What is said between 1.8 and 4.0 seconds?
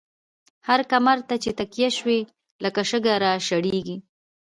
شو، لکه شګه را شړيږی